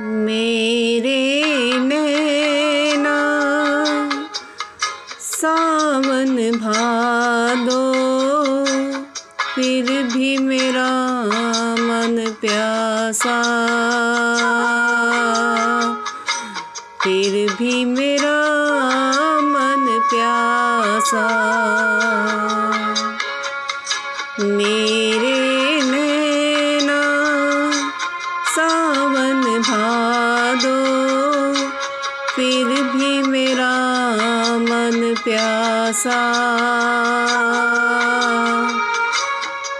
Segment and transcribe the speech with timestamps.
[0.00, 1.42] मेरे
[1.78, 3.16] नैना,
[5.20, 7.82] सावन भादो,
[9.54, 10.90] फिर भी मेरा
[11.80, 13.42] मन प्यासा।
[17.02, 18.38] फिर भी मेरा
[19.40, 21.28] मन प्यासा।
[24.40, 24.77] मेरे
[30.58, 31.54] भादो
[32.34, 33.72] फिर भी मेरा
[34.58, 36.20] मन प्यासा।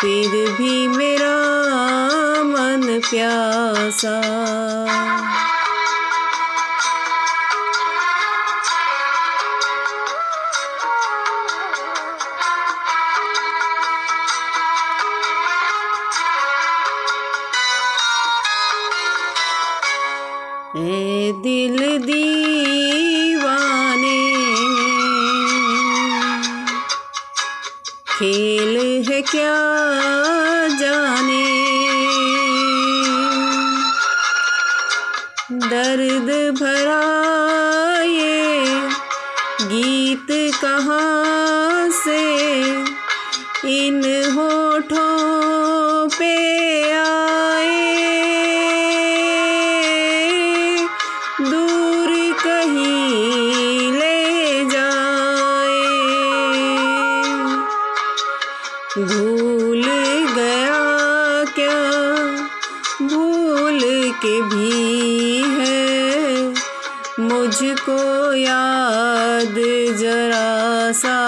[0.00, 1.36] फिर भी मेरा
[2.44, 4.16] मन प्यासा।
[20.76, 22.44] ए दिल दीवाने,
[28.08, 28.76] खेल
[29.08, 29.56] है क्या
[30.80, 31.46] जाने?
[35.52, 37.02] दर्द भरा
[38.02, 38.54] ये
[39.62, 40.26] गीत
[40.62, 42.22] कहाँ से?
[43.68, 45.19] इन होठों
[58.98, 59.82] भूल
[60.34, 61.00] गया
[61.44, 61.90] क्या?
[63.02, 63.80] भूल
[64.12, 66.00] के भी है।
[67.20, 69.54] मुझको याद
[69.96, 71.26] जरा सा।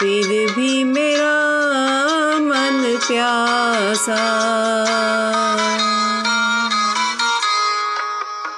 [0.00, 1.38] फिर भी मेरा
[2.38, 4.42] मन प्यासा।